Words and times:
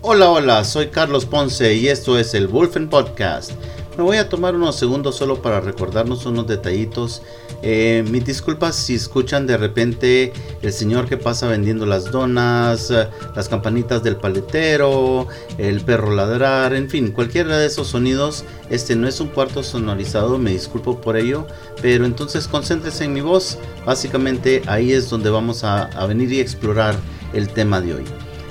Hola, 0.00 0.30
hola, 0.30 0.62
soy 0.62 0.86
Carlos 0.86 1.26
Ponce 1.26 1.74
y 1.74 1.88
esto 1.88 2.20
es 2.20 2.32
el 2.32 2.46
Wolfen 2.46 2.88
Podcast. 2.88 3.50
Me 3.96 4.04
voy 4.04 4.16
a 4.18 4.28
tomar 4.28 4.54
unos 4.54 4.76
segundos 4.76 5.16
solo 5.16 5.42
para 5.42 5.58
recordarnos 5.60 6.24
unos 6.24 6.46
detallitos. 6.46 7.20
Eh, 7.62 8.04
mis 8.08 8.24
disculpas 8.24 8.76
si 8.76 8.94
escuchan 8.94 9.48
de 9.48 9.56
repente 9.56 10.32
el 10.62 10.72
señor 10.72 11.08
que 11.08 11.16
pasa 11.16 11.48
vendiendo 11.48 11.84
las 11.84 12.12
donas, 12.12 12.92
eh, 12.92 13.08
las 13.34 13.48
campanitas 13.48 14.04
del 14.04 14.14
paletero, 14.14 15.26
el 15.58 15.80
perro 15.80 16.14
ladrar, 16.14 16.74
en 16.74 16.88
fin, 16.88 17.10
cualquiera 17.10 17.58
de 17.58 17.66
esos 17.66 17.88
sonidos. 17.88 18.44
Este 18.70 18.94
no 18.94 19.08
es 19.08 19.18
un 19.18 19.28
cuarto 19.28 19.64
sonorizado, 19.64 20.38
me 20.38 20.52
disculpo 20.52 21.00
por 21.00 21.16
ello, 21.16 21.44
pero 21.82 22.06
entonces 22.06 22.46
concéntrese 22.46 23.04
en 23.04 23.14
mi 23.14 23.20
voz. 23.20 23.58
Básicamente 23.84 24.62
ahí 24.68 24.92
es 24.92 25.10
donde 25.10 25.28
vamos 25.28 25.64
a, 25.64 25.86
a 25.86 26.06
venir 26.06 26.32
y 26.32 26.38
explorar 26.38 26.94
el 27.32 27.48
tema 27.48 27.80
de 27.80 27.94
hoy. 27.94 28.04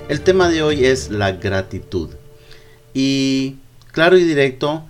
El 0.10 0.22
tema 0.22 0.48
de 0.48 0.64
hoy 0.64 0.86
es 0.86 1.10
la 1.10 1.34
gratitud. 1.34 2.12
Y 2.94 3.58
claro 3.92 4.18
y 4.18 4.24
directo, 4.24 4.86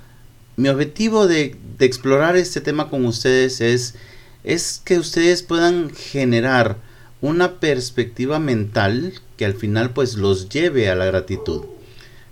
mi 0.57 0.69
objetivo 0.69 1.25
de, 1.25 1.57
explorar 1.79 2.37
este 2.37 2.61
tema 2.61 2.91
con 2.91 3.03
ustedes 3.03 3.59
es, 3.59 3.95
es 4.43 4.79
que 4.85 4.99
ustedes 4.99 5.41
puedan 5.41 5.89
generar 5.89 6.77
una 7.21 7.59
perspectiva 7.59 8.37
mental 8.37 9.13
que 9.37 9.45
al 9.45 9.55
final 9.55 9.91
pues 9.91 10.13
los 10.15 10.49
lleve 10.49 10.87
a 10.87 10.95
la 10.95 11.05
gratitud. 11.05 11.65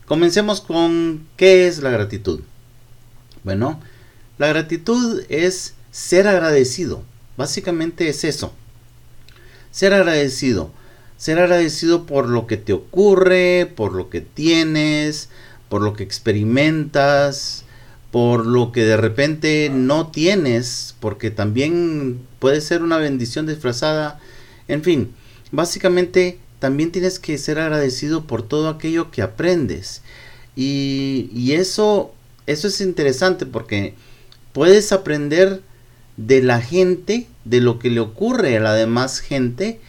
Comencemos 0.05 0.62
con 0.62 1.27
qué 1.38 1.67
es 1.67 1.79
la 1.79 1.90
gratitud. 1.90 2.41
Bueno, 3.43 3.79
la 4.38 4.48
gratitud 4.48 5.23
es 5.29 5.73
ser 5.90 6.27
agradecido. 6.27 7.02
Básicamente 7.35 8.09
es 8.09 8.23
eso. 8.23 8.54
Ser 9.71 9.95
agradecido. 9.95 10.71
Ser 11.17 11.39
agradecido 11.39 12.05
por 12.05 12.27
lo 12.27 12.47
que 12.47 12.57
te 12.57 12.73
ocurre, 12.73 13.71
por 13.75 13.93
lo 13.93 14.09
que 14.09 14.21
tienes, 14.21 15.29
por 15.69 15.81
lo 15.81 15.93
que 15.93 16.03
experimentas, 16.03 17.65
por 18.12 18.45
lo 18.45 18.71
que 18.71 18.85
de 18.85 18.98
repente 18.98 19.70
no 19.70 20.07
tienes, 20.07 20.95
porque 20.99 21.31
también 21.31 22.20
puede 22.40 22.62
ser 22.62 22.81
una 22.81 22.98
bendición 22.98 23.45
disfrazada. 23.45 24.20
En 24.67 24.84
fin, 24.84 25.13
básicamente 25.51 26.40
también 26.59 26.91
tienes 26.91 27.20
que 27.20 27.37
ser 27.37 27.59
agradecido 27.59 28.25
por 28.25 28.41
todo 28.41 28.70
aquello 28.70 29.12
que 29.12 29.21
aprendes. 29.21 30.01
Y, 30.55 31.29
y 31.34 31.53
eso, 31.53 32.13
eso 32.47 32.68
es 32.68 32.79
interesante 32.81 33.45
porque 33.45 33.95
puedes 34.53 34.91
aprender 34.93 35.62
de 36.18 36.41
la 36.41 36.62
gente, 36.62 37.27
de 37.43 37.59
lo 37.59 37.79
que 37.79 37.90
le 37.90 37.99
ocurre 37.99 38.57
a 38.57 38.62
la 38.62 38.73
demás 38.73 39.20
gente, 39.20 39.81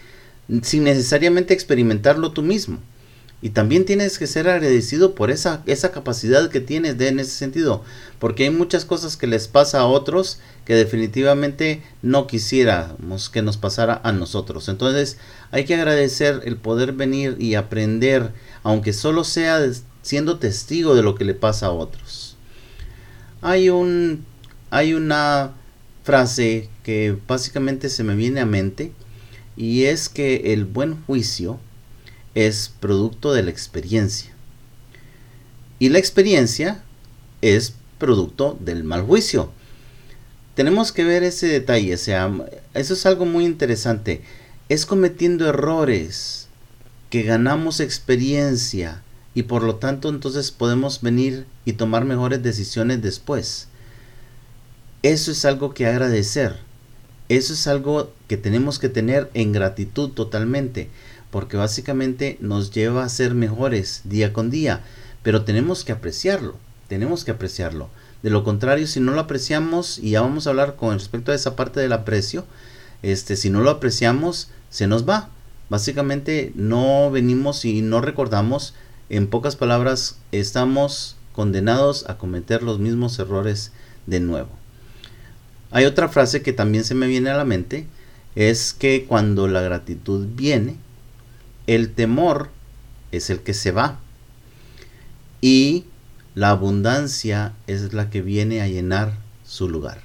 sin 0.62 0.84
necesariamente 0.84 1.54
experimentarlo 1.54 2.32
tú 2.32 2.42
mismo. 2.42 2.78
Y 3.42 3.50
también 3.50 3.84
tienes 3.84 4.18
que 4.18 4.26
ser 4.26 4.48
agradecido 4.48 5.14
por 5.14 5.30
esa, 5.30 5.62
esa 5.66 5.92
capacidad 5.92 6.48
que 6.48 6.60
tienes 6.60 6.96
de 6.96 7.08
en 7.08 7.20
ese 7.20 7.32
sentido. 7.32 7.84
Porque 8.18 8.44
hay 8.44 8.50
muchas 8.50 8.86
cosas 8.86 9.16
que 9.16 9.26
les 9.26 9.46
pasa 9.46 9.80
a 9.80 9.86
otros 9.86 10.40
que 10.64 10.74
definitivamente 10.74 11.82
no 12.00 12.26
quisiéramos 12.26 13.28
que 13.28 13.42
nos 13.42 13.58
pasara 13.58 14.00
a 14.02 14.12
nosotros. 14.12 14.68
Entonces 14.68 15.18
hay 15.50 15.64
que 15.64 15.74
agradecer 15.74 16.40
el 16.44 16.56
poder 16.56 16.92
venir 16.92 17.36
y 17.38 17.54
aprender, 17.54 18.32
aunque 18.62 18.94
solo 18.94 19.22
sea 19.22 19.60
siendo 20.00 20.38
testigo 20.38 20.94
de 20.94 21.02
lo 21.02 21.14
que 21.14 21.24
le 21.24 21.34
pasa 21.34 21.66
a 21.66 21.72
otros. 21.72 22.36
Hay 23.42 23.68
un 23.68 24.24
hay 24.70 24.94
una 24.94 25.52
frase 26.04 26.68
que 26.82 27.16
básicamente 27.28 27.90
se 27.90 28.02
me 28.02 28.16
viene 28.16 28.40
a 28.40 28.46
mente 28.46 28.92
y 29.56 29.84
es 29.84 30.08
que 30.08 30.52
el 30.52 30.64
buen 30.64 31.02
juicio 31.04 31.58
es 32.34 32.70
producto 32.80 33.32
de 33.32 33.42
la 33.42 33.50
experiencia. 33.50 34.30
Y 35.78 35.88
la 35.88 35.98
experiencia 35.98 36.82
es 37.40 37.74
producto 37.98 38.58
del 38.60 38.84
mal 38.84 39.02
juicio. 39.02 39.50
Tenemos 40.54 40.92
que 40.92 41.04
ver 41.04 41.22
ese 41.22 41.46
detalle, 41.48 41.96
sea, 41.96 42.32
eso 42.74 42.94
es 42.94 43.06
algo 43.06 43.26
muy 43.26 43.44
interesante. 43.44 44.22
Es 44.68 44.86
cometiendo 44.86 45.48
errores 45.48 46.48
que 47.10 47.22
ganamos 47.22 47.80
experiencia 47.80 49.02
y 49.34 49.44
por 49.44 49.62
lo 49.62 49.76
tanto 49.76 50.08
entonces 50.08 50.50
podemos 50.50 51.02
venir 51.02 51.46
y 51.64 51.74
tomar 51.74 52.04
mejores 52.04 52.42
decisiones 52.42 53.02
después. 53.02 53.68
Eso 55.02 55.30
es 55.30 55.44
algo 55.44 55.74
que 55.74 55.86
agradecer. 55.86 56.65
Eso 57.28 57.54
es 57.54 57.66
algo 57.66 58.12
que 58.28 58.36
tenemos 58.36 58.78
que 58.78 58.88
tener 58.88 59.30
en 59.34 59.52
gratitud 59.52 60.10
totalmente 60.10 60.88
porque 61.30 61.56
básicamente 61.56 62.38
nos 62.40 62.70
lleva 62.70 63.04
a 63.04 63.08
ser 63.08 63.34
mejores 63.34 64.02
día 64.04 64.32
con 64.32 64.48
día, 64.48 64.80
pero 65.22 65.44
tenemos 65.44 65.84
que 65.84 65.92
apreciarlo, 65.92 66.54
tenemos 66.88 67.24
que 67.24 67.32
apreciarlo. 67.32 67.90
De 68.22 68.30
lo 68.30 68.44
contrario, 68.44 68.86
si 68.86 69.00
no 69.00 69.12
lo 69.12 69.20
apreciamos, 69.20 69.98
y 69.98 70.10
ya 70.10 70.20
vamos 70.20 70.46
a 70.46 70.50
hablar 70.50 70.76
con 70.76 70.94
respecto 70.94 71.32
a 71.32 71.34
esa 71.34 71.56
parte 71.56 71.80
del 71.80 71.92
aprecio, 71.92 72.46
este, 73.02 73.36
si 73.36 73.50
no 73.50 73.60
lo 73.60 73.70
apreciamos, 73.70 74.48
se 74.70 74.86
nos 74.86 75.06
va. 75.06 75.28
Básicamente 75.68 76.52
no 76.54 77.10
venimos 77.10 77.64
y 77.64 77.82
no 77.82 78.00
recordamos, 78.00 78.74
en 79.10 79.26
pocas 79.26 79.56
palabras, 79.56 80.18
estamos 80.32 81.16
condenados 81.32 82.08
a 82.08 82.18
cometer 82.18 82.62
los 82.62 82.78
mismos 82.78 83.18
errores 83.18 83.72
de 84.06 84.20
nuevo. 84.20 84.48
Hay 85.70 85.84
otra 85.84 86.08
frase 86.08 86.42
que 86.42 86.52
también 86.52 86.84
se 86.84 86.94
me 86.94 87.06
viene 87.06 87.30
a 87.30 87.36
la 87.36 87.44
mente, 87.44 87.86
es 88.34 88.72
que 88.72 89.04
cuando 89.06 89.48
la 89.48 89.62
gratitud 89.62 90.26
viene, 90.34 90.76
el 91.66 91.92
temor 91.92 92.50
es 93.12 93.30
el 93.30 93.40
que 93.40 93.54
se 93.54 93.72
va 93.72 93.98
y 95.40 95.84
la 96.34 96.50
abundancia 96.50 97.54
es 97.66 97.92
la 97.92 98.10
que 98.10 98.22
viene 98.22 98.60
a 98.60 98.68
llenar 98.68 99.18
su 99.44 99.68
lugar. 99.68 100.00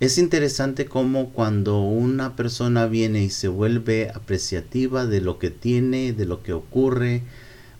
Es 0.00 0.18
interesante 0.18 0.86
cómo 0.86 1.30
cuando 1.30 1.80
una 1.80 2.34
persona 2.34 2.86
viene 2.86 3.22
y 3.22 3.30
se 3.30 3.46
vuelve 3.46 4.10
apreciativa 4.12 5.06
de 5.06 5.20
lo 5.20 5.38
que 5.38 5.50
tiene, 5.50 6.12
de 6.12 6.26
lo 6.26 6.42
que 6.42 6.52
ocurre, 6.52 7.22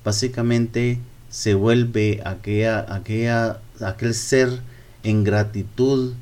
básicamente 0.04 1.00
se 1.31 1.54
vuelve 1.54 2.22
aquella, 2.25 2.87
aquella, 2.94 3.60
aquel 3.81 4.14
ser 4.14 4.60
en 5.02 5.24
gratitud, 5.24 6.14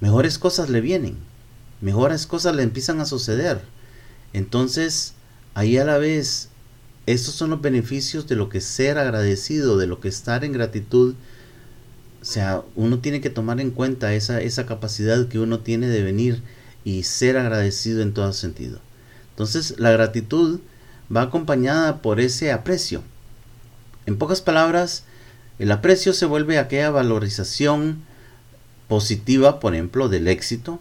mejores 0.00 0.38
cosas 0.38 0.68
le 0.68 0.80
vienen, 0.80 1.16
mejores 1.80 2.26
cosas 2.26 2.54
le 2.54 2.62
empiezan 2.62 3.00
a 3.00 3.06
suceder 3.06 3.60
entonces, 4.32 5.14
ahí 5.54 5.78
a 5.78 5.84
la 5.84 5.98
vez, 5.98 6.48
estos 7.06 7.34
son 7.34 7.50
los 7.50 7.60
beneficios 7.60 8.26
de 8.26 8.36
lo 8.36 8.48
que 8.48 8.60
ser 8.60 8.98
agradecido, 8.98 9.78
de 9.78 9.86
lo 9.86 10.00
que 10.00 10.08
estar 10.08 10.44
en 10.44 10.52
gratitud. 10.52 11.14
O 12.20 12.24
sea, 12.24 12.62
uno 12.74 12.98
tiene 12.98 13.20
que 13.20 13.30
tomar 13.30 13.60
en 13.60 13.70
cuenta 13.70 14.14
esa, 14.14 14.40
esa 14.40 14.66
capacidad 14.66 15.28
que 15.28 15.38
uno 15.38 15.60
tiene 15.60 15.88
de 15.88 16.02
venir 16.02 16.42
y 16.84 17.04
ser 17.04 17.36
agradecido 17.38 18.02
en 18.02 18.12
todo 18.12 18.32
sentido. 18.32 18.80
Entonces, 19.30 19.78
la 19.78 19.90
gratitud 19.90 20.60
va 21.14 21.22
acompañada 21.22 22.02
por 22.02 22.20
ese 22.20 22.52
aprecio. 22.52 23.02
En 24.04 24.18
pocas 24.18 24.42
palabras, 24.42 25.04
el 25.58 25.72
aprecio 25.72 26.12
se 26.12 26.26
vuelve 26.26 26.58
aquella 26.58 26.90
valorización 26.90 28.02
positiva, 28.88 29.60
por 29.60 29.74
ejemplo, 29.74 30.08
del 30.08 30.28
éxito, 30.28 30.80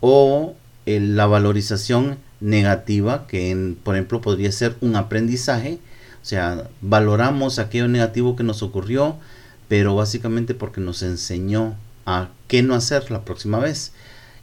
o 0.00 0.54
la 0.86 1.26
valorización 1.26 2.18
negativa, 2.40 3.26
que 3.26 3.74
por 3.84 3.94
ejemplo 3.94 4.20
podría 4.20 4.50
ser 4.50 4.76
un 4.80 4.96
aprendizaje, 4.96 5.78
o 6.22 6.24
sea, 6.24 6.68
valoramos 6.80 7.58
aquello 7.58 7.88
negativo 7.88 8.36
que 8.36 8.42
nos 8.42 8.62
ocurrió, 8.62 9.16
pero 9.68 9.94
básicamente 9.94 10.54
porque 10.54 10.80
nos 10.80 11.02
enseñó 11.02 11.76
a 12.06 12.28
qué 12.48 12.62
no 12.62 12.74
hacer 12.74 13.10
la 13.10 13.24
próxima 13.24 13.58
vez. 13.58 13.92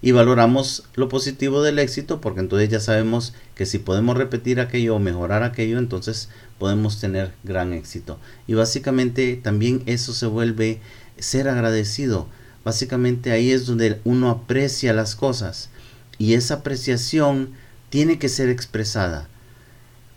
Y 0.02 0.12
valoramos 0.12 0.84
lo 0.96 1.10
positivo 1.10 1.64
del 1.64 1.80
éxito 1.80 2.22
porque 2.22 2.40
entonces 2.40 2.70
ya 2.70 2.80
sabemos 2.80 3.34
que 3.56 3.66
si 3.66 3.80
podemos 3.80 4.16
repetir 4.16 4.60
aquello 4.60 4.96
o 4.96 5.00
mejorar 5.00 5.44
aquello, 5.44 5.80
entonces 5.80 6.30
podemos 6.60 7.00
tener 7.00 7.34
gran 7.44 7.74
éxito. 7.74 8.20
Y 8.46 8.54
básicamente 8.54 9.40
también 9.42 9.82
eso 9.88 10.14
se 10.14 10.28
vuelve 10.28 10.80
ser 11.18 11.50
agradecido. 11.50 12.28
Básicamente 12.64 13.32
ahí 13.32 13.52
es 13.52 13.66
donde 13.66 14.00
uno 14.04 14.30
aprecia 14.30 14.94
las 14.94 15.16
cosas. 15.16 15.70
Y 16.18 16.34
esa 16.34 16.56
apreciación 16.56 17.52
tiene 17.90 18.20
que 18.20 18.30
ser 18.30 18.50
expresada. 18.50 19.28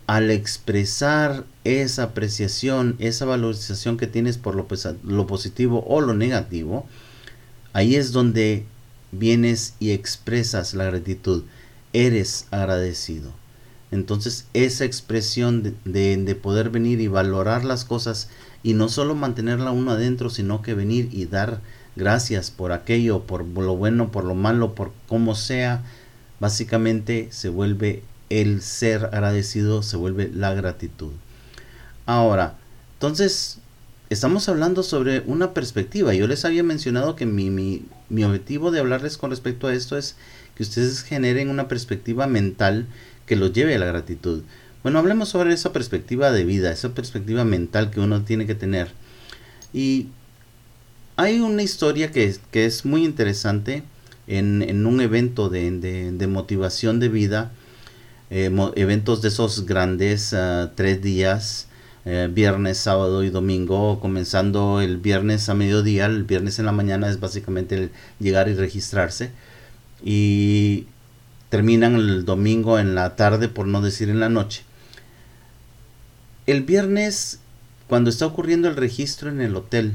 Al 0.06 0.30
expresar 0.30 1.44
esa 1.64 2.04
apreciación, 2.04 2.96
esa 2.98 3.24
valorización 3.24 3.96
que 3.96 4.08
tienes 4.08 4.38
por 4.38 4.56
lo, 4.56 4.66
lo 5.04 5.26
positivo 5.26 5.84
o 5.86 6.00
lo 6.00 6.14
negativo, 6.14 6.86
ahí 7.72 7.94
es 7.94 8.10
donde 8.10 8.66
vienes 9.12 9.74
y 9.78 9.90
expresas 9.92 10.74
la 10.74 10.84
gratitud. 10.84 11.44
Eres 11.92 12.46
agradecido. 12.50 13.32
Entonces 13.90 14.46
esa 14.54 14.84
expresión 14.84 15.74
de, 15.84 16.16
de, 16.16 16.34
poder 16.36 16.70
venir 16.70 17.00
y 17.00 17.08
valorar 17.08 17.64
las 17.64 17.84
cosas 17.84 18.28
y 18.62 18.74
no 18.74 18.88
solo 18.88 19.14
mantenerla 19.14 19.72
uno 19.72 19.92
adentro, 19.92 20.30
sino 20.30 20.62
que 20.62 20.74
venir 20.74 21.08
y 21.10 21.26
dar 21.26 21.60
gracias 21.96 22.52
por 22.52 22.70
aquello, 22.70 23.24
por 23.24 23.44
lo 23.44 23.76
bueno, 23.76 24.12
por 24.12 24.24
lo 24.24 24.34
malo, 24.34 24.76
por 24.76 24.92
como 25.08 25.34
sea, 25.34 25.82
básicamente 26.38 27.28
se 27.32 27.48
vuelve 27.48 28.04
el 28.30 28.62
ser 28.62 29.06
agradecido 29.06 29.82
se 29.82 29.96
vuelve 29.96 30.30
la 30.32 30.54
gratitud. 30.54 31.12
Ahora, 32.06 32.56
entonces, 32.94 33.58
estamos 34.10 34.48
hablando 34.48 34.82
sobre 34.82 35.20
una 35.20 35.54
perspectiva. 35.54 36.12
Yo 36.12 36.26
les 36.26 36.44
había 36.44 36.64
mencionado 36.64 37.14
que 37.16 37.26
mi, 37.26 37.48
mi, 37.48 38.24
objetivo 38.24 38.72
de 38.72 38.80
hablarles 38.80 39.16
con 39.16 39.30
respecto 39.30 39.68
a 39.68 39.74
esto 39.74 39.96
es 39.96 40.16
que 40.56 40.64
ustedes 40.64 41.02
generen 41.02 41.48
una 41.48 41.68
perspectiva 41.68 42.26
mental 42.26 42.86
que 43.24 43.36
los 43.36 43.52
lleve 43.52 43.76
a 43.76 43.78
la 43.78 43.86
gratitud. 43.86 44.42
Bueno, 44.82 44.98
hablemos 44.98 45.28
sobre 45.28 45.54
esa 45.54 45.72
perspectiva 45.72 46.32
de 46.32 46.44
vida, 46.44 46.72
esa 46.72 46.92
perspectiva 46.92 47.44
mental 47.44 47.90
que 47.90 48.00
uno 48.00 48.24
tiene 48.24 48.46
que 48.46 48.56
tener. 48.56 48.90
Y 49.72 50.08
hay 51.16 51.38
una 51.38 51.62
historia 51.62 52.10
que, 52.10 52.34
que 52.50 52.66
es 52.66 52.84
muy 52.84 53.04
interesante 53.04 53.84
en, 54.26 54.62
en 54.62 54.86
un 54.86 55.00
evento 55.00 55.48
de, 55.48 55.70
de, 56.12 56.26
motivación 56.26 56.98
de 56.98 57.08
vida, 57.08 57.52
eh, 58.30 58.50
eventos 58.74 59.22
de 59.22 59.28
esos 59.28 59.66
grandes, 59.66 60.32
uh, 60.32 60.68
tres 60.74 61.02
días, 61.02 61.68
eh, 62.04 62.28
viernes, 62.32 62.78
sábado 62.78 63.22
y 63.24 63.30
domingo, 63.30 64.00
comenzando 64.00 64.80
el 64.80 64.96
viernes 64.96 65.48
a 65.48 65.54
mediodía, 65.54 66.06
el 66.06 66.24
viernes 66.24 66.58
en 66.58 66.66
la 66.66 66.72
mañana 66.72 67.08
es 67.08 67.20
básicamente 67.20 67.74
el 67.74 67.90
llegar 68.18 68.48
y 68.48 68.54
registrarse 68.54 69.32
y 70.02 70.86
terminan 71.50 71.96
el 71.96 72.24
domingo 72.24 72.78
en 72.78 72.94
la 72.94 73.16
tarde, 73.16 73.48
por 73.48 73.66
no 73.66 73.82
decir 73.82 74.08
en 74.08 74.20
la 74.20 74.28
noche. 74.28 74.62
El 76.46 76.62
viernes, 76.62 77.40
cuando 77.86 78.08
está 78.08 78.26
ocurriendo 78.26 78.68
el 78.68 78.76
registro 78.76 79.28
en 79.28 79.40
el 79.40 79.54
hotel, 79.56 79.94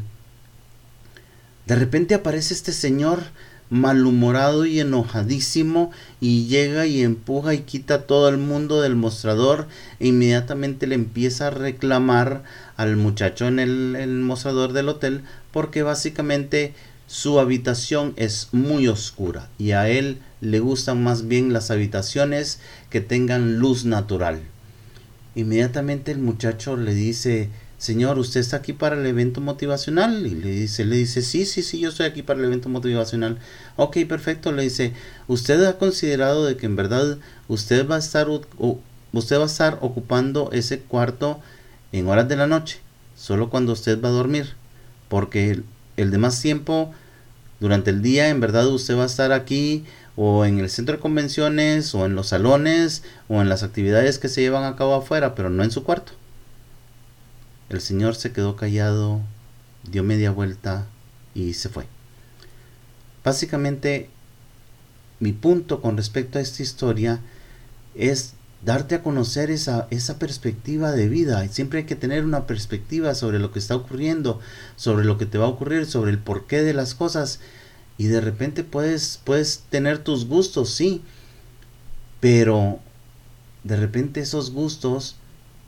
de 1.66 1.76
repente 1.76 2.14
aparece 2.14 2.54
este 2.54 2.72
señor 2.72 3.24
malhumorado 3.70 4.66
y 4.66 4.80
enojadísimo 4.80 5.92
y 6.22 6.46
llega 6.48 6.86
y 6.86 7.02
empuja 7.02 7.54
y 7.54 7.60
quita 7.60 8.04
todo 8.04 8.30
el 8.30 8.38
mundo 8.38 8.82
del 8.82 8.96
mostrador 8.96 9.68
e 10.00 10.08
inmediatamente 10.08 10.88
le 10.88 10.96
empieza 10.96 11.48
a 11.48 11.52
reclamar 11.52 12.44
al 12.78 12.96
muchacho 12.96 13.48
en 13.48 13.60
el, 13.60 14.10
mostrador 14.20 14.74
del 14.74 14.90
hotel 14.90 15.24
porque 15.52 15.84
básicamente 15.84 16.74
su 17.08 17.40
habitación 17.40 18.14
es 18.18 18.50
muy 18.52 18.88
oscura 18.88 19.50
y 19.58 19.72
a 19.72 19.90
él 19.90 20.20
le 20.42 20.60
gustan 20.60 21.04
más 21.04 21.28
bien 21.28 21.54
las 21.54 21.72
habitaciones 21.72 22.60
que 22.90 23.02
tengan 23.02 23.58
luz 23.60 23.86
natural. 23.86 24.42
Inmediatamente 25.36 26.12
el 26.12 26.20
muchacho 26.20 26.78
le 26.78 26.94
dice 26.94 27.50
Señor, 27.86 28.18
¿usted 28.18 28.40
está 28.40 28.58
aquí 28.58 28.74
para 28.74 28.96
el 28.96 29.06
evento 29.06 29.42
motivacional? 29.42 30.26
Y 30.26 30.32
le 30.32 30.50
dice, 30.50 30.86
le 30.86 30.96
dice, 30.96 31.22
sí, 31.22 31.46
sí, 31.46 31.62
sí, 31.62 31.80
yo 31.80 31.90
estoy 31.90 32.08
aquí 32.08 32.24
para 32.24 32.40
el 32.40 32.46
evento 32.48 32.68
motivacional. 32.68 33.38
Ok, 33.76 33.98
perfecto. 34.10 34.52
Le 34.52 34.64
dice, 34.64 34.94
¿usted 35.28 35.64
ha 35.66 35.78
considerado 35.78 36.48
de 36.48 36.58
que 36.58 36.66
en 36.66 36.76
verdad 36.76 37.20
usted 37.48 37.88
va 37.88 37.98
a 37.98 38.00
estar, 38.00 38.28
usted 38.28 39.38
va 39.38 39.44
a 39.44 39.46
estar 39.46 39.78
ocupando 39.82 40.50
ese 40.52 40.80
cuarto 40.80 41.40
en 41.92 42.08
horas 42.08 42.28
de 42.28 42.36
la 42.38 42.48
noche? 42.48 42.80
Solo 43.16 43.52
cuando 43.52 43.74
usted 43.74 44.02
va 44.02 44.10
a 44.10 44.14
dormir. 44.14 44.56
Porque 45.08 45.52
el, 45.52 45.64
el 45.96 46.10
demás 46.10 46.42
tiempo, 46.42 46.92
durante 47.60 47.92
el 47.92 48.02
día, 48.02 48.30
en 48.30 48.40
verdad 48.40 48.66
usted 48.68 48.98
va 48.98 49.04
a 49.04 49.06
estar 49.06 49.32
aquí 49.32 49.86
o 50.16 50.44
en 50.46 50.58
el 50.58 50.72
centro 50.72 50.96
de 50.96 51.02
convenciones 51.02 51.94
o 51.94 52.08
en 52.08 52.16
los 52.16 52.30
salones 52.30 53.04
o 53.28 53.44
en 53.44 53.50
las 53.50 53.62
actividades 53.62 54.18
que 54.18 54.28
se 54.28 54.42
llevan 54.42 54.64
a 54.64 54.76
cabo 54.76 54.96
afuera, 54.96 55.36
pero 55.36 55.52
no 55.52 55.64
en 55.64 55.70
su 55.70 55.84
cuarto. 55.84 56.14
El 57.70 57.82
señor 57.82 58.16
se 58.16 58.32
quedó 58.32 58.56
callado, 58.56 59.22
dio 59.90 60.04
media 60.04 60.32
vuelta 60.32 60.88
y 61.34 61.54
se 61.54 61.70
fue. 61.70 61.88
Básicamente, 63.24 64.10
mi 65.20 65.34
punto 65.34 65.82
con 65.82 65.98
respecto 65.98 66.38
a 66.38 66.42
esta 66.42 66.62
historia 66.62 67.20
es 67.96 68.34
darte 68.64 68.96
a 68.96 69.04
conocer 69.04 69.50
esa, 69.52 69.88
esa 69.90 70.20
perspectiva 70.20 70.92
de 70.92 71.10
vida. 71.10 71.48
Siempre 71.48 71.80
hay 71.80 71.86
que 71.86 71.96
tener 71.96 72.24
una 72.24 72.48
perspectiva 72.48 73.16
sobre 73.16 73.40
lo 73.40 73.52
que 73.52 73.60
está 73.60 73.76
ocurriendo, 73.76 74.40
sobre 74.76 75.06
lo 75.06 75.18
que 75.18 75.26
te 75.26 75.38
va 75.38 75.46
a 75.46 75.50
ocurrir, 75.50 75.86
sobre 75.86 76.12
el 76.12 76.20
porqué 76.20 76.62
de 76.62 76.74
las 76.74 76.94
cosas. 76.94 77.40
Y 77.98 78.06
de 78.06 78.22
repente 78.22 78.64
puedes, 78.64 79.22
puedes 79.24 79.64
tener 79.70 80.04
tus 80.04 80.28
gustos, 80.28 80.72
sí, 80.72 81.02
pero 82.20 82.80
de 83.64 83.76
repente 83.76 84.20
esos 84.20 84.52
gustos 84.52 85.16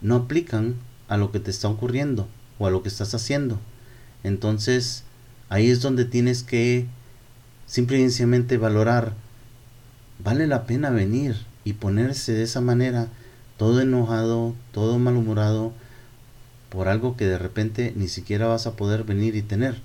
no 0.02 0.16
aplican 0.16 0.76
a 1.08 1.18
lo 1.18 1.32
que 1.32 1.40
te 1.40 1.52
está 1.52 1.68
ocurriendo 1.68 2.28
o 2.60 2.68
a 2.68 2.72
lo 2.72 2.84
que 2.84 2.90
estás 2.90 3.14
haciendo. 3.14 3.60
Entonces, 4.24 5.04
ahí 5.50 5.70
es 5.70 5.82
donde 5.82 6.06
tienes 6.06 6.44
que 6.44 6.88
simplemente 7.66 8.58
valorar, 8.58 9.14
vale 10.24 10.48
la 10.48 10.66
pena 10.66 10.90
venir 10.90 11.36
y 11.64 11.74
ponerse 11.74 12.34
de 12.34 12.44
esa 12.44 12.62
manera, 12.62 13.08
todo 13.58 13.82
enojado, 13.82 14.56
todo 14.72 14.98
malhumorado, 15.00 15.74
por 16.70 16.88
algo 16.88 17.16
que 17.16 17.26
de 17.26 17.38
repente 17.38 17.94
ni 17.96 18.08
siquiera 18.08 18.48
vas 18.48 18.68
a 18.68 18.76
poder 18.76 19.04
venir 19.04 19.36
y 19.36 19.42
tener. 19.42 19.76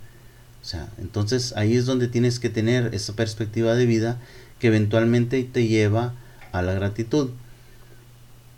O 0.63 0.65
sea, 0.65 0.89
entonces 0.99 1.55
ahí 1.57 1.77
es 1.77 1.87
donde 1.87 2.09
tienes 2.09 2.39
que 2.39 2.51
tener 2.51 2.95
esa 2.95 3.15
perspectiva 3.15 3.75
de 3.75 3.87
vida 3.87 4.19
que 4.59 4.69
eventualmente 4.69 5.43
te 5.45 5.67
lleva 5.67 6.15
a 6.53 6.63
la 6.63 6.75
gratitud. 6.75 7.31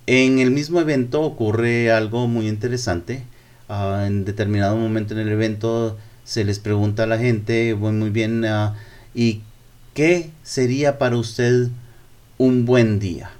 En 0.06 0.38
el 0.38 0.50
mismo 0.50 0.80
evento 0.80 1.22
ocurre 1.22 1.90
algo 1.90 2.26
muy 2.28 2.46
interesante. 2.46 3.24
Ah, 3.70 4.04
en 4.06 4.26
determinado 4.26 4.76
momento 4.76 5.14
en 5.14 5.20
el 5.20 5.30
evento 5.30 5.96
se 6.24 6.44
les 6.44 6.58
pregunta 6.58 7.04
a 7.04 7.06
la 7.06 7.16
gente, 7.16 7.74
muy 7.74 8.10
bien, 8.10 8.44
ah, 8.44 8.76
¿y 9.14 9.40
qué 9.94 10.30
sería 10.42 10.98
para 10.98 11.16
usted 11.16 11.68
un 12.36 12.66
buen 12.66 12.98
día? 12.98 13.30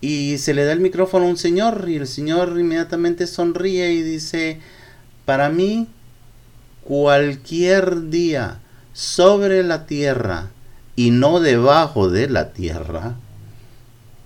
Y 0.00 0.38
se 0.38 0.52
le 0.52 0.64
da 0.64 0.72
el 0.72 0.80
micrófono 0.80 1.26
a 1.26 1.28
un 1.28 1.36
señor 1.36 1.86
y 1.88 1.96
el 1.96 2.08
señor 2.08 2.56
inmediatamente 2.58 3.28
sonríe 3.28 3.92
y 3.92 4.02
dice, 4.02 4.58
para 5.24 5.48
mí 5.48 5.86
cualquier 6.82 8.10
día 8.10 8.58
sobre 8.92 9.62
la 9.62 9.86
tierra 9.86 10.50
y 10.96 11.12
no 11.12 11.38
debajo 11.38 12.10
de 12.10 12.28
la 12.28 12.52
tierra 12.52 13.14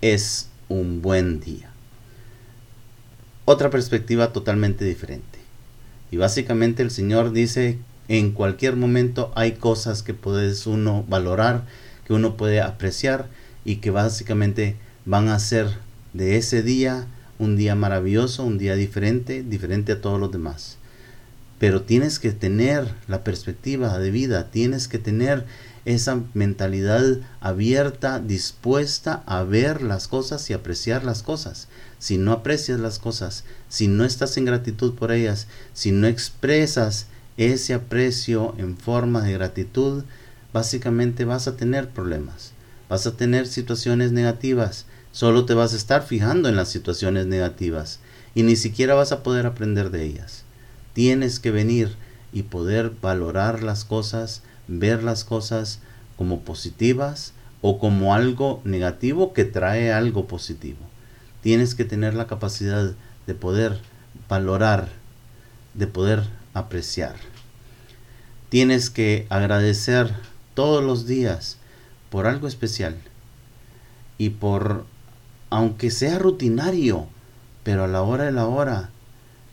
es 0.01 0.48
un 0.69 1.01
buen 1.01 1.41
día. 1.41 1.71
Otra 3.45 3.69
perspectiva 3.69 4.31
totalmente 4.31 4.85
diferente. 4.85 5.39
Y 6.11 6.17
básicamente 6.17 6.83
el 6.83 6.91
Señor 6.91 7.31
dice, 7.31 7.79
en 8.07 8.31
cualquier 8.31 8.75
momento 8.75 9.31
hay 9.35 9.53
cosas 9.53 10.03
que 10.03 10.13
puedes 10.13 10.65
uno 10.67 11.03
valorar, 11.07 11.65
que 12.05 12.13
uno 12.13 12.37
puede 12.37 12.61
apreciar 12.61 13.27
y 13.65 13.77
que 13.77 13.91
básicamente 13.91 14.75
van 15.05 15.29
a 15.29 15.39
ser 15.39 15.67
de 16.13 16.37
ese 16.37 16.63
día 16.63 17.07
un 17.39 17.55
día 17.55 17.75
maravilloso, 17.75 18.43
un 18.43 18.57
día 18.57 18.75
diferente, 18.75 19.43
diferente 19.43 19.93
a 19.93 20.01
todos 20.01 20.19
los 20.19 20.31
demás. 20.31 20.77
Pero 21.57 21.81
tienes 21.81 22.19
que 22.19 22.31
tener 22.31 22.87
la 23.07 23.23
perspectiva 23.23 23.97
de 23.97 24.11
vida, 24.11 24.49
tienes 24.51 24.87
que 24.87 24.97
tener 24.97 25.45
esa 25.89 26.21
mentalidad 26.33 27.03
abierta, 27.41 28.19
dispuesta 28.19 29.23
a 29.25 29.43
ver 29.43 29.81
las 29.81 30.07
cosas 30.07 30.49
y 30.49 30.53
apreciar 30.53 31.03
las 31.03 31.23
cosas. 31.23 31.67
Si 31.97 32.17
no 32.17 32.31
aprecias 32.31 32.79
las 32.79 32.99
cosas, 32.99 33.43
si 33.69 33.87
no 33.87 34.05
estás 34.05 34.37
en 34.37 34.45
gratitud 34.45 34.93
por 34.93 35.11
ellas, 35.11 35.47
si 35.73 35.91
no 35.91 36.07
expresas 36.07 37.07
ese 37.37 37.73
aprecio 37.73 38.53
en 38.57 38.77
forma 38.77 39.21
de 39.21 39.33
gratitud, 39.33 40.03
básicamente 40.53 41.25
vas 41.25 41.47
a 41.47 41.57
tener 41.57 41.89
problemas, 41.89 42.51
vas 42.87 43.07
a 43.07 43.17
tener 43.17 43.47
situaciones 43.47 44.11
negativas, 44.11 44.85
solo 45.11 45.45
te 45.45 45.53
vas 45.53 45.73
a 45.73 45.77
estar 45.77 46.03
fijando 46.03 46.49
en 46.49 46.55
las 46.55 46.69
situaciones 46.69 47.25
negativas 47.25 47.99
y 48.35 48.43
ni 48.43 48.55
siquiera 48.55 48.93
vas 48.93 49.11
a 49.11 49.23
poder 49.23 49.45
aprender 49.45 49.89
de 49.89 50.03
ellas. 50.05 50.43
Tienes 50.93 51.39
que 51.39 51.51
venir 51.51 51.95
y 52.31 52.43
poder 52.43 52.91
valorar 53.01 53.63
las 53.63 53.85
cosas, 53.85 54.43
ver 54.69 55.03
las 55.03 55.23
cosas 55.23 55.79
como 56.15 56.41
positivas 56.41 57.33
o 57.61 57.79
como 57.79 58.13
algo 58.13 58.61
negativo 58.63 59.33
que 59.33 59.43
trae 59.43 59.91
algo 59.91 60.27
positivo. 60.27 60.79
Tienes 61.41 61.75
que 61.75 61.85
tener 61.85 62.13
la 62.13 62.27
capacidad 62.27 62.93
de 63.25 63.33
poder 63.33 63.79
valorar, 64.29 64.89
de 65.73 65.87
poder 65.87 66.23
apreciar. 66.53 67.15
Tienes 68.49 68.89
que 68.89 69.25
agradecer 69.29 70.13
todos 70.53 70.83
los 70.83 71.05
días 71.05 71.57
por 72.09 72.27
algo 72.27 72.47
especial 72.47 72.97
y 74.17 74.31
por, 74.31 74.85
aunque 75.49 75.91
sea 75.91 76.19
rutinario, 76.19 77.07
pero 77.63 77.85
a 77.85 77.87
la 77.87 78.01
hora 78.01 78.25
de 78.25 78.31
la 78.31 78.47
hora, 78.47 78.89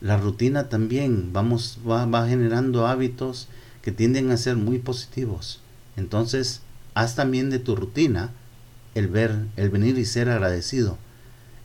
la 0.01 0.17
rutina 0.17 0.69
también 0.69 1.33
vamos, 1.33 1.79
va, 1.87 2.05
va 2.05 2.27
generando 2.27 2.87
hábitos 2.87 3.47
que 3.87 3.93
tienden 3.93 4.31
a 4.31 4.37
ser 4.37 4.57
muy 4.57 4.79
positivos. 4.79 5.61
Entonces, 5.95 6.59
haz 6.93 7.15
también 7.15 7.49
de 7.49 7.57
tu 7.57 7.73
rutina 7.73 8.31
el 8.95 9.07
ver, 9.07 9.45
el 9.55 9.69
venir 9.69 9.97
y 9.97 10.03
ser 10.03 10.27
agradecido, 10.27 10.97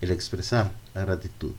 el 0.01 0.13
expresar 0.13 0.71
la 0.95 1.05
gratitud. 1.05 1.51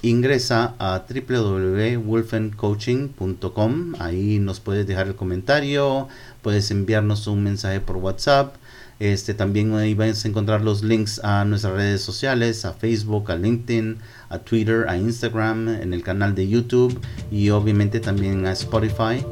Ingresa 0.00 0.74
a 0.78 1.04
www.wolfencoaching.com. 1.06 3.94
Ahí 3.98 4.38
nos 4.38 4.60
puedes 4.60 4.86
dejar 4.86 5.08
el 5.08 5.16
comentario, 5.16 6.08
puedes 6.40 6.70
enviarnos 6.70 7.26
un 7.26 7.42
mensaje 7.42 7.80
por 7.80 7.96
WhatsApp. 7.96 8.54
Este, 8.98 9.34
también 9.34 9.74
ahí 9.74 9.94
vas 9.94 10.24
a 10.24 10.28
encontrar 10.28 10.62
los 10.62 10.82
links 10.82 11.20
a 11.22 11.44
nuestras 11.44 11.74
redes 11.74 12.00
sociales, 12.00 12.64
a 12.64 12.72
Facebook, 12.72 13.30
a 13.30 13.36
LinkedIn, 13.36 13.98
a 14.30 14.38
Twitter, 14.38 14.86
a 14.88 14.96
Instagram, 14.96 15.68
en 15.68 15.92
el 15.92 16.02
canal 16.02 16.34
de 16.34 16.48
YouTube 16.48 16.98
y 17.30 17.50
obviamente 17.50 18.00
también 18.00 18.46
a 18.46 18.52
Spotify. 18.52 19.24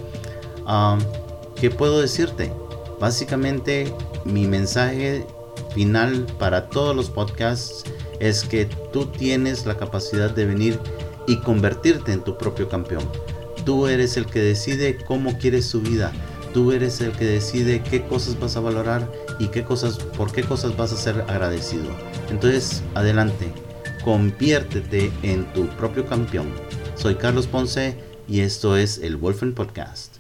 Um, 0.66 0.98
¿Qué 1.56 1.70
puedo 1.70 2.00
decirte? 2.00 2.52
Básicamente 3.00 3.92
mi 4.24 4.46
mensaje 4.46 5.26
final 5.74 6.26
para 6.38 6.68
todos 6.68 6.94
los 6.94 7.10
podcasts 7.10 7.84
es 8.20 8.44
que 8.44 8.66
tú 8.92 9.06
tienes 9.06 9.66
la 9.66 9.76
capacidad 9.76 10.30
de 10.30 10.46
venir 10.46 10.78
y 11.26 11.38
convertirte 11.40 12.12
en 12.12 12.22
tu 12.22 12.36
propio 12.36 12.68
campeón. 12.68 13.08
Tú 13.64 13.86
eres 13.86 14.16
el 14.16 14.26
que 14.26 14.40
decide 14.40 14.98
cómo 15.06 15.38
quieres 15.38 15.64
su 15.64 15.80
vida. 15.80 16.12
Tú 16.54 16.70
eres 16.70 17.00
el 17.00 17.10
que 17.10 17.24
decide 17.24 17.82
qué 17.82 18.04
cosas 18.04 18.38
vas 18.38 18.56
a 18.56 18.60
valorar 18.60 19.10
y 19.40 19.48
qué 19.48 19.64
cosas, 19.64 19.98
por 19.98 20.30
qué 20.30 20.44
cosas 20.44 20.76
vas 20.76 20.92
a 20.92 20.96
ser 20.96 21.22
agradecido. 21.22 21.86
Entonces, 22.30 22.80
adelante, 22.94 23.52
conviértete 24.04 25.10
en 25.24 25.52
tu 25.52 25.66
propio 25.70 26.06
campeón. 26.06 26.46
Soy 26.94 27.16
Carlos 27.16 27.48
Ponce 27.48 27.96
y 28.28 28.40
esto 28.40 28.76
es 28.76 28.98
el 28.98 29.16
Wolfen 29.16 29.52
Podcast. 29.52 30.13